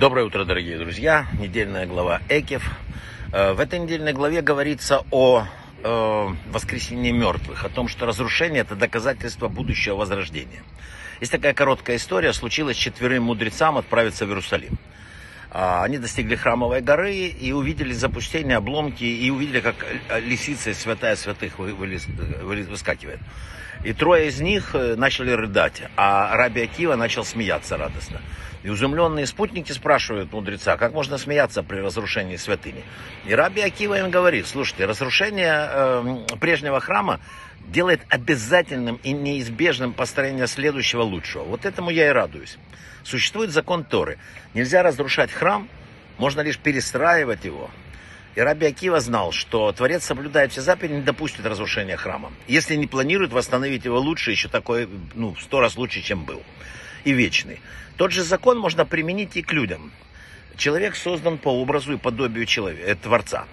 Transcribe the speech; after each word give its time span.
Доброе 0.00 0.24
утро, 0.24 0.46
дорогие 0.46 0.78
друзья. 0.78 1.26
Недельная 1.38 1.84
глава 1.84 2.22
Экев. 2.30 2.66
Э, 3.34 3.52
в 3.52 3.60
этой 3.60 3.78
недельной 3.78 4.14
главе 4.14 4.40
говорится 4.40 5.04
о 5.10 5.44
э, 5.84 6.26
воскресении 6.50 7.10
мертвых, 7.10 7.66
о 7.66 7.68
том, 7.68 7.86
что 7.86 8.06
разрушение– 8.06 8.60
это 8.62 8.76
доказательство 8.76 9.48
будущего 9.48 9.96
возрождения. 9.96 10.62
Есть 11.20 11.32
такая 11.32 11.52
короткая 11.52 11.96
история. 11.96 12.32
Случилось 12.32 12.78
четверым 12.78 13.24
мудрецам 13.24 13.76
отправиться 13.76 14.24
в 14.24 14.30
Иерусалим. 14.30 14.78
А, 15.52 15.82
они 15.82 15.98
достигли 15.98 16.36
храмовой 16.36 16.80
горы 16.80 17.14
и 17.14 17.52
увидели 17.52 17.92
запустение, 17.92 18.56
обломки, 18.56 19.04
и 19.04 19.30
увидели, 19.30 19.60
как 19.60 19.74
лисица 20.22 20.72
святая 20.74 21.16
святых 21.16 21.58
выскакивает. 21.58 23.18
И 23.82 23.94
трое 23.94 24.28
из 24.28 24.40
них 24.40 24.74
э, 24.74 24.94
начали 24.94 25.30
рыдать, 25.30 25.82
а 25.96 26.36
Раби 26.36 26.60
Акива 26.60 26.96
начал 26.96 27.24
смеяться 27.24 27.78
радостно. 27.78 28.20
И 28.62 28.68
изумленные 28.68 29.26
спутники 29.26 29.72
спрашивают 29.72 30.30
мудреца, 30.32 30.76
как 30.76 30.92
можно 30.92 31.16
смеяться 31.16 31.62
при 31.62 31.78
разрушении 31.78 32.36
святыни. 32.36 32.84
И 33.24 33.34
Раби 33.34 33.62
Акива 33.62 33.98
им 33.98 34.10
говорит, 34.10 34.46
слушайте, 34.46 34.84
разрушение 34.84 35.66
э, 35.70 36.16
прежнего 36.38 36.78
храма 36.80 37.20
делает 37.70 38.00
обязательным 38.08 38.98
и 39.02 39.12
неизбежным 39.12 39.92
построение 39.92 40.46
следующего 40.46 41.02
лучшего. 41.02 41.44
Вот 41.44 41.64
этому 41.64 41.90
я 41.90 42.08
и 42.08 42.12
радуюсь. 42.12 42.58
Существует 43.04 43.50
закон 43.50 43.84
Торы. 43.84 44.18
Нельзя 44.54 44.82
разрушать 44.82 45.30
храм, 45.30 45.68
можно 46.18 46.40
лишь 46.40 46.58
перестраивать 46.58 47.44
его. 47.44 47.70
И 48.36 48.40
Раби 48.40 48.66
Акива 48.66 49.00
знал, 49.00 49.32
что 49.32 49.72
Творец 49.72 50.04
соблюдает 50.04 50.52
все 50.52 50.60
заповеди, 50.60 50.94
не 50.94 51.02
допустит 51.02 51.44
разрушения 51.44 51.96
храма. 51.96 52.32
Если 52.46 52.76
не 52.76 52.86
планирует 52.86 53.32
восстановить 53.32 53.84
его 53.84 53.98
лучше, 53.98 54.30
еще 54.30 54.48
такой, 54.48 54.88
ну, 55.14 55.34
в 55.34 55.42
сто 55.42 55.60
раз 55.60 55.76
лучше, 55.76 56.00
чем 56.00 56.24
был. 56.24 56.42
И 57.04 57.12
вечный. 57.12 57.60
Тот 57.96 58.12
же 58.12 58.22
закон 58.22 58.58
можно 58.58 58.84
применить 58.84 59.36
и 59.36 59.42
к 59.42 59.52
людям. 59.52 59.90
Человек 60.56 60.94
создан 60.94 61.38
по 61.38 61.48
образу 61.48 61.94
и 61.94 61.96
подобию 61.96 62.46
человека, 62.46 62.88
э, 62.88 62.94
Творца. 62.94 63.46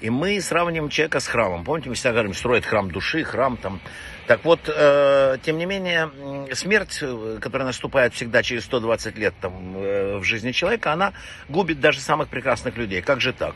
И 0.00 0.10
мы 0.10 0.40
сравним 0.40 0.88
человека 0.88 1.20
с 1.20 1.26
храмом. 1.26 1.64
Помните, 1.64 1.88
мы 1.88 1.94
всегда 1.94 2.12
говорим, 2.12 2.34
строит 2.34 2.66
храм 2.66 2.90
души, 2.90 3.24
храм 3.24 3.56
там. 3.56 3.80
Так 4.26 4.44
вот, 4.44 4.60
э, 4.66 5.38
тем 5.42 5.56
не 5.56 5.66
менее, 5.66 6.10
смерть, 6.54 6.98
э, 7.00 7.38
которая 7.40 7.66
наступает 7.66 8.12
всегда 8.12 8.42
через 8.42 8.64
120 8.64 9.16
лет 9.16 9.34
там, 9.40 9.76
э, 9.76 10.18
в 10.18 10.24
жизни 10.24 10.52
человека, 10.52 10.92
она 10.92 11.12
губит 11.48 11.80
даже 11.80 12.00
самых 12.00 12.28
прекрасных 12.28 12.76
людей. 12.76 13.00
Как 13.00 13.20
же 13.20 13.32
так? 13.32 13.54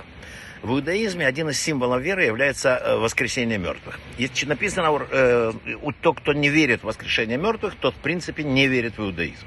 В 0.62 0.72
иудаизме 0.72 1.26
один 1.26 1.48
из 1.48 1.60
символов 1.60 2.02
веры 2.02 2.24
является 2.24 2.76
э, 2.76 2.96
воскресение 2.96 3.58
мертвых. 3.58 3.98
И 4.18 4.30
написано, 4.46 5.06
э, 5.10 5.52
тот, 6.02 6.20
кто 6.20 6.32
не 6.34 6.50
верит 6.50 6.82
в 6.82 6.84
воскрешение 6.84 7.38
мертвых, 7.38 7.74
тот, 7.80 7.94
в 7.94 7.98
принципе, 7.98 8.44
не 8.44 8.66
верит 8.66 8.98
в 8.98 9.02
иудаизм. 9.02 9.46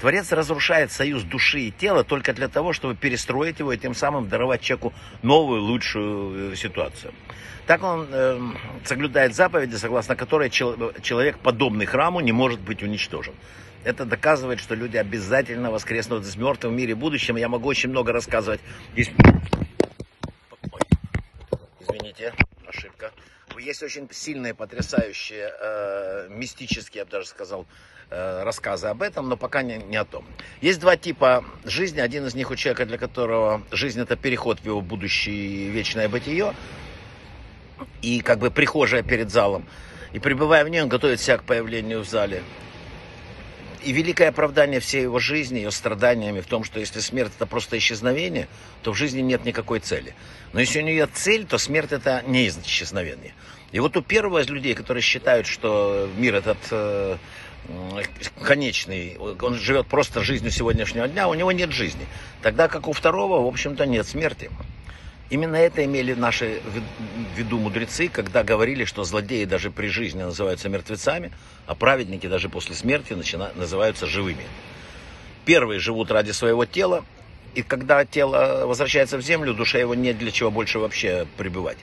Творец 0.00 0.32
разрушает 0.32 0.92
союз 0.92 1.22
души 1.22 1.60
и 1.60 1.70
тела 1.70 2.04
только 2.04 2.32
для 2.32 2.48
того, 2.48 2.72
чтобы 2.72 2.94
перестроить 2.94 3.60
его 3.60 3.72
и 3.72 3.78
тем 3.78 3.94
самым 3.94 4.28
даровать 4.28 4.60
человеку 4.60 4.92
новую, 5.22 5.62
лучшую 5.62 6.52
э, 6.52 6.56
ситуацию. 6.56 7.12
Так 7.66 7.82
он 7.82 8.06
э, 8.10 8.40
соблюдает 8.84 9.34
заповеди, 9.34 9.76
согласно 9.76 10.16
которой 10.16 10.50
чел, 10.50 10.92
человек, 11.02 11.38
подобный 11.38 11.86
храму, 11.86 12.20
не 12.20 12.32
может 12.32 12.60
быть 12.60 12.82
уничтожен. 12.82 13.34
Это 13.84 14.04
доказывает, 14.04 14.60
что 14.60 14.74
люди 14.74 14.96
обязательно 14.96 15.70
воскреснут 15.70 16.24
из 16.24 16.36
мертвых 16.36 16.72
в 16.72 16.76
мире 16.76 16.94
будущем. 16.94 17.36
Я 17.36 17.48
могу 17.48 17.68
очень 17.68 17.90
много 17.90 18.12
рассказывать. 18.12 18.60
Есть 18.96 19.12
извините, 21.80 22.32
ошибка. 22.66 23.12
Есть 23.58 23.82
очень 23.82 24.08
сильные, 24.10 24.54
потрясающие, 24.54 25.52
э, 25.60 26.28
мистические, 26.30 27.00
я 27.00 27.04
бы 27.04 27.10
даже 27.10 27.26
сказал, 27.26 27.66
э, 28.10 28.42
рассказы 28.42 28.88
об 28.88 29.02
этом, 29.02 29.28
но 29.28 29.36
пока 29.36 29.62
не, 29.62 29.78
не 29.78 29.96
о 29.96 30.04
том. 30.04 30.24
Есть 30.60 30.80
два 30.80 30.96
типа 30.96 31.44
жизни. 31.64 32.00
Один 32.00 32.26
из 32.26 32.34
них 32.34 32.50
у 32.50 32.56
человека, 32.56 32.86
для 32.86 32.98
которого 32.98 33.62
жизнь 33.70 34.00
это 34.00 34.16
переход 34.16 34.60
в 34.60 34.66
его 34.66 34.80
будущее 34.80 35.70
вечное 35.70 36.08
бытие. 36.08 36.54
И 38.02 38.20
как 38.20 38.38
бы 38.38 38.50
прихожая 38.50 39.02
перед 39.02 39.30
залом. 39.30 39.66
И 40.12 40.18
пребывая 40.18 40.64
в 40.64 40.68
ней, 40.68 40.82
он 40.82 40.88
готовит 40.88 41.20
себя 41.20 41.38
к 41.38 41.44
появлению 41.44 42.00
в 42.00 42.08
зале. 42.08 42.42
И 43.84 43.92
великое 43.92 44.28
оправдание 44.28 44.80
всей 44.80 45.02
его 45.02 45.18
жизни, 45.18 45.58
ее 45.58 45.70
страданиями 45.70 46.40
в 46.40 46.46
том, 46.46 46.64
что 46.64 46.80
если 46.80 47.00
смерть 47.00 47.32
это 47.36 47.46
просто 47.46 47.76
исчезновение, 47.76 48.48
то 48.82 48.92
в 48.92 48.96
жизни 48.96 49.20
нет 49.20 49.44
никакой 49.44 49.80
цели. 49.80 50.14
Но 50.52 50.60
если 50.60 50.80
у 50.80 50.84
нее 50.84 51.06
цель, 51.12 51.44
то 51.44 51.58
смерть 51.58 51.92
это 51.92 52.22
не 52.26 52.48
исчезновение. 52.48 53.34
И 53.72 53.80
вот 53.80 53.96
у 53.96 54.02
первого 54.02 54.40
из 54.40 54.48
людей, 54.48 54.74
которые 54.74 55.02
считают, 55.02 55.46
что 55.46 56.08
мир 56.16 56.36
этот 56.36 56.58
э, 56.70 57.16
конечный, 58.42 59.18
он 59.18 59.54
живет 59.54 59.86
просто 59.86 60.22
жизнью 60.22 60.50
сегодняшнего 60.50 61.08
дня, 61.08 61.28
у 61.28 61.34
него 61.34 61.52
нет 61.52 61.70
жизни. 61.70 62.06
Тогда 62.42 62.68
как 62.68 62.88
у 62.88 62.92
второго, 62.92 63.42
в 63.42 63.46
общем-то, 63.46 63.84
нет 63.86 64.06
смерти. 64.06 64.50
Именно 65.30 65.56
это 65.56 65.84
имели 65.84 66.12
наши 66.12 66.60
в 66.64 67.38
виду 67.38 67.58
мудрецы, 67.58 68.08
когда 68.08 68.44
говорили, 68.44 68.84
что 68.84 69.04
злодеи 69.04 69.44
даже 69.44 69.70
при 69.70 69.88
жизни 69.88 70.22
называются 70.22 70.68
мертвецами, 70.68 71.32
а 71.66 71.74
праведники 71.74 72.26
даже 72.26 72.48
после 72.48 72.74
смерти 72.74 73.14
начинают, 73.14 73.56
называются 73.56 74.06
живыми. 74.06 74.44
Первые 75.46 75.80
живут 75.80 76.10
ради 76.10 76.32
своего 76.32 76.66
тела, 76.66 77.04
и 77.54 77.62
когда 77.62 78.04
тело 78.04 78.66
возвращается 78.66 79.16
в 79.16 79.22
землю, 79.22 79.54
душа 79.54 79.78
его 79.78 79.94
нет 79.94 80.18
для 80.18 80.30
чего 80.30 80.50
больше 80.50 80.78
вообще 80.78 81.26
пребывать 81.36 81.78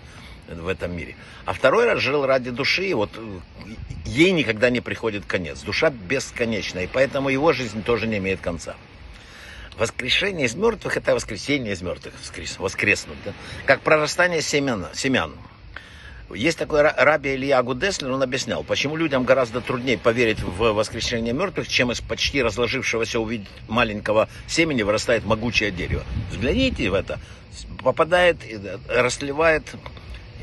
в 0.47 0.67
этом 0.67 0.95
мире. 0.95 1.15
А 1.45 1.53
второй 1.53 1.85
раз 1.85 1.99
жил 1.99 2.25
ради 2.25 2.51
души, 2.51 2.85
и 2.87 2.93
вот 2.93 3.09
ей 4.05 4.31
никогда 4.31 4.69
не 4.69 4.81
приходит 4.81 5.25
конец. 5.25 5.61
Душа 5.61 5.89
бесконечна, 5.89 6.79
и 6.79 6.87
поэтому 6.87 7.29
его 7.29 7.53
жизнь 7.53 7.83
тоже 7.83 8.07
не 8.07 8.17
имеет 8.17 8.39
конца. 8.41 8.75
Воскрешение 9.77 10.45
из 10.45 10.55
мертвых– 10.55 10.97
это 10.97 11.15
воскресение 11.15 11.73
из 11.73 11.81
мертвых, 11.81 12.13
воскреснуть. 12.59 13.17
Да? 13.25 13.33
Как 13.65 13.81
прорастание 13.81 14.41
семян, 14.41 14.87
семян. 14.93 15.33
Есть 16.33 16.57
такой 16.57 16.81
раби 16.81 17.35
Илья 17.35 17.61
Гудеслер, 17.61 18.11
он 18.11 18.23
объяснял, 18.23 18.63
почему 18.63 18.95
людям 18.95 19.25
гораздо 19.25 19.59
труднее 19.59 19.97
поверить 19.97 20.39
в 20.39 20.71
воскрешение 20.71 21.33
мертвых, 21.33 21.67
чем 21.67 21.91
из 21.91 21.99
почти 21.99 22.41
разложившегося 22.41 23.19
увидеть 23.19 23.49
маленького 23.67 24.29
семени 24.47 24.83
вырастает 24.83 25.25
могучее 25.25 25.71
дерево. 25.71 26.03
Взгляните 26.29 26.89
в 26.89 26.93
это. 26.93 27.19
Попадает, 27.83 28.37
расливает, 28.87 29.63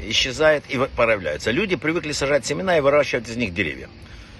исчезает 0.07 0.65
и 0.69 0.77
появляется. 0.77 1.51
Люди 1.51 1.77
привыкли 1.77 2.13
сажать 2.13 2.45
семена 2.45 2.77
и 2.77 2.81
выращивать 2.81 3.29
из 3.29 3.37
них 3.37 3.55
деревья. 3.55 3.89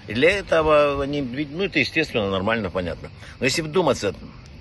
И 0.07 0.15
для 0.15 0.31
этого 0.31 1.03
они, 1.03 1.23
ну 1.23 1.65
это 1.65 1.79
естественно, 1.79 2.31
нормально, 2.31 2.71
понятно. 2.71 3.11
Но 3.41 3.47
если 3.47 3.63
вдуматься, 3.63 4.15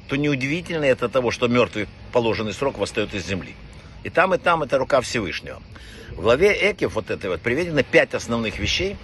то 0.08 0.16
неудивительно 0.16 0.86
это 0.86 1.10
того, 1.10 1.32
что 1.32 1.48
мертвый 1.48 1.88
положенный 2.12 2.54
срок 2.54 2.78
восстает 2.78 3.14
из 3.14 3.26
земли. 3.26 3.56
И 4.04 4.10
там, 4.10 4.34
и 4.34 4.38
там 4.38 4.64
это 4.64 4.78
рука 4.78 5.02
Всевышнего. 5.02 5.62
В 6.12 6.22
главе 6.22 6.72
Экев 6.72 6.96
вот 6.96 7.10
этой 7.10 7.30
вот 7.30 7.42
приведено 7.42 7.84
пять 7.84 8.14
основных 8.14 8.60
вещей, 8.60 8.96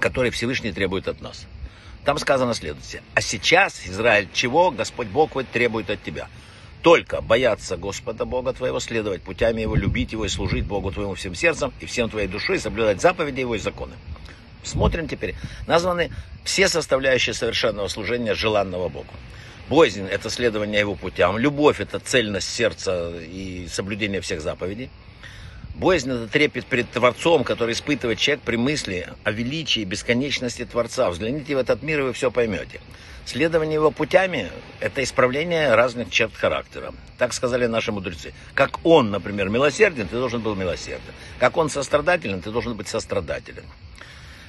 которые 0.00 0.30
Всевышний 0.32 0.72
требует 0.72 1.08
от 1.08 1.20
нас. 1.20 1.46
Там 2.04 2.18
сказано 2.18 2.54
следующее. 2.54 3.02
А 3.14 3.20
сейчас, 3.20 3.86
Израиль, 3.86 4.28
чего 4.32 4.70
Господь 4.70 5.08
Бог 5.08 5.34
вот 5.34 5.46
требует 5.48 5.90
от 5.90 6.02
тебя? 6.02 6.28
Только 6.82 7.20
бояться 7.20 7.76
Господа 7.76 8.24
Бога 8.24 8.52
твоего, 8.52 8.80
следовать 8.80 9.22
путями 9.22 9.60
Его, 9.60 9.74
любить 9.74 10.12
Его 10.12 10.24
и 10.24 10.28
служить 10.28 10.64
Богу 10.64 10.90
твоему 10.90 11.14
всем 11.14 11.34
сердцем 11.34 11.72
и 11.80 11.86
всем 11.86 12.08
твоей 12.08 12.28
душой, 12.28 12.58
соблюдать 12.58 13.00
заповеди 13.00 13.40
Его 13.40 13.56
и 13.56 13.58
законы. 13.58 13.94
Смотрим 14.62 15.08
теперь. 15.08 15.34
Названы 15.66 16.10
все 16.44 16.68
составляющие 16.68 17.34
совершенного 17.34 17.88
служения 17.88 18.34
желанного 18.34 18.88
Богу. 18.88 19.12
Боязнь– 19.68 20.06
это 20.10 20.30
следование 20.30 20.80
его 20.80 20.94
путям. 20.94 21.36
Любовь– 21.36 21.80
это 21.80 21.98
цельность 21.98 22.48
сердца 22.48 23.12
и 23.20 23.66
соблюдение 23.68 24.22
всех 24.22 24.40
заповедей. 24.40 24.88
Боязнь– 25.74 26.10
это 26.12 26.26
трепет 26.26 26.64
перед 26.64 26.90
Творцом, 26.90 27.44
который 27.44 27.74
испытывает 27.74 28.18
человек 28.18 28.42
при 28.44 28.56
мысли 28.56 29.08
о 29.24 29.30
величии 29.30 29.82
и 29.82 29.84
бесконечности 29.84 30.64
Творца. 30.64 31.10
Взгляните 31.10 31.54
в 31.54 31.58
этот 31.58 31.82
мир, 31.82 32.00
и 32.00 32.02
вы 32.04 32.12
все 32.14 32.30
поймете. 32.30 32.80
Следование 33.26 33.74
его 33.74 33.90
путями– 33.90 34.50
это 34.80 35.02
исправление 35.02 35.74
разных 35.74 36.08
черт 36.08 36.34
характера. 36.34 36.94
Так 37.18 37.34
сказали 37.34 37.66
наши 37.66 37.92
мудрецы. 37.92 38.32
Как 38.54 38.80
он, 38.86 39.10
например, 39.10 39.50
милосерден, 39.50 40.08
ты 40.08 40.16
должен 40.16 40.40
был 40.40 40.54
милосерден. 40.54 41.12
Как 41.38 41.58
он 41.58 41.68
сострадателен, 41.68 42.40
ты 42.40 42.50
должен 42.50 42.74
быть 42.74 42.88
сострадателен. 42.88 43.64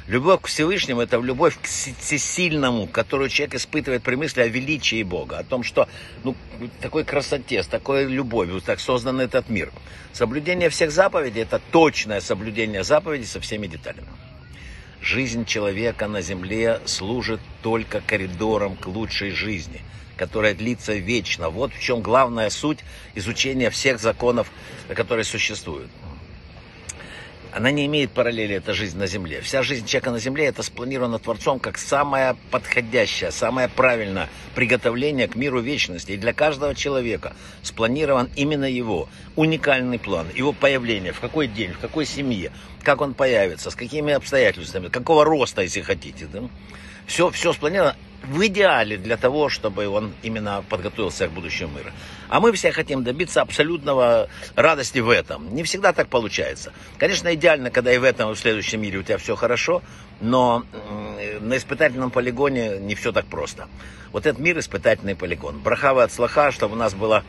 Любовь 0.09 0.41
к 0.41 0.47
Всевышнему– 0.47 1.01
это 1.03 1.17
любовь 1.17 1.55
к 1.61 1.67
всесильному, 1.67 2.87
которую 2.87 3.29
человек 3.29 3.53
испытывает 3.53 4.01
при 4.01 4.15
мысли 4.15 4.41
о 4.41 4.47
величии 4.47 5.03
Бога, 5.03 5.37
о 5.37 5.43
том, 5.43 5.63
что 5.63 5.87
ну, 6.23 6.35
такой 6.81 7.03
красоте, 7.03 7.61
с 7.61 7.67
такой 7.67 8.05
любовью 8.05 8.59
так 8.59 8.79
создан 8.79 9.19
этот 9.19 9.49
мир. 9.49 9.71
Соблюдение 10.11 10.71
всех 10.71 10.89
заповедей– 10.89 11.41
это 11.43 11.61
точное 11.71 12.21
соблюдение 12.21 12.83
заповедей 12.83 13.27
со 13.27 13.39
всеми 13.39 13.67
деталями. 13.67 14.07
Жизнь 14.99 15.45
человека 15.45 16.07
на 16.07 16.23
земле 16.23 16.81
служит 16.85 17.39
только 17.61 18.01
коридором 18.01 18.77
к 18.77 18.87
лучшей 18.87 19.29
жизни, 19.29 19.81
которая 20.17 20.55
длится 20.55 20.93
вечно. 20.93 21.49
Вот 21.49 21.71
в 21.71 21.79
чем 21.79 22.01
главная 22.01 22.49
суть 22.49 22.79
изучения 23.13 23.69
всех 23.69 23.99
законов, 23.99 24.51
которые 24.87 25.23
существуют. 25.23 25.91
Она 27.51 27.71
не 27.71 27.85
имеет 27.87 28.11
параллели, 28.11 28.55
эта 28.55 28.73
жизнь 28.73 28.97
на 28.97 29.07
Земле. 29.07 29.41
Вся 29.41 29.63
жизнь 29.63 29.85
человека 29.85 30.11
на 30.11 30.19
Земле, 30.19 30.45
это 30.45 30.63
спланировано 30.63 31.19
Творцом 31.19 31.59
как 31.59 31.77
самое 31.77 32.35
подходящее, 32.51 33.31
самое 33.31 33.67
правильное 33.69 34.29
приготовление 34.55 35.27
к 35.27 35.35
миру 35.35 35.59
вечности. 35.59 36.11
И 36.11 36.17
для 36.17 36.33
каждого 36.33 36.75
человека 36.75 37.35
спланирован 37.63 38.29
именно 38.35 38.65
его 38.65 39.09
уникальный 39.35 39.99
план, 39.99 40.27
его 40.35 40.53
появление, 40.53 41.11
в 41.11 41.19
какой 41.19 41.47
день, 41.47 41.73
в 41.73 41.79
какой 41.79 42.05
семье, 42.05 42.51
как 42.83 43.01
он 43.01 43.13
появится, 43.13 43.71
с 43.71 43.75
какими 43.75 44.13
обстоятельствами, 44.13 44.89
какого 44.89 45.25
роста, 45.25 45.61
если 45.61 45.81
хотите. 45.81 46.27
Да? 46.31 46.43
Все, 47.05 47.29
все 47.31 47.53
спланировано 47.53 47.95
в 48.23 48.45
идеале 48.45 48.97
для 48.97 49.17
того, 49.17 49.49
чтобы 49.49 49.87
он 49.87 50.13
именно 50.23 50.63
подготовился 50.69 51.27
к 51.27 51.31
будущему 51.31 51.77
мира. 51.77 51.93
А 52.27 52.39
мы 52.39 52.51
все 52.51 52.71
хотим 52.71 53.03
добиться 53.03 53.41
абсолютного 53.41 54.29
радости 54.55 54.99
в 54.99 55.09
этом. 55.09 55.53
Не 55.53 55.63
всегда 55.63 55.93
так 55.93 56.09
получается. 56.09 56.73
Конечно, 56.97 57.33
идеально, 57.33 57.71
когда 57.71 57.93
и 57.93 57.97
в 57.97 58.03
этом, 58.03 58.31
и 58.31 58.35
в 58.35 58.39
следующем 58.39 58.81
мире 58.81 58.99
у 58.99 59.03
тебя 59.03 59.17
все 59.17 59.35
хорошо, 59.35 59.81
но 60.21 60.65
на 61.39 61.57
испытательном 61.57 62.11
полигоне 62.11 62.77
не 62.79 62.95
все 62.95 63.11
так 63.11 63.25
просто. 63.25 63.67
Вот 64.11 64.25
этот 64.25 64.39
мир 64.39 64.59
испытательный 64.59 65.15
полигон. 65.15 65.59
Брахава 65.59 66.03
от 66.03 66.11
слаха, 66.11 66.51
чтобы 66.51 66.75
у 66.75 66.77
нас 66.77 66.93
было 66.93 67.23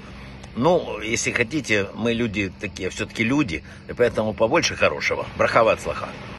ну, 0.56 1.00
если 1.00 1.30
хотите, 1.30 1.86
мы 1.94 2.12
люди 2.12 2.52
такие, 2.60 2.90
все-таки 2.90 3.22
люди, 3.22 3.62
и 3.88 3.92
поэтому 3.92 4.34
побольше 4.34 4.74
хорошего. 4.74 5.24
Брахава 5.38 5.72
от 5.72 5.80
слаха. 5.80 6.08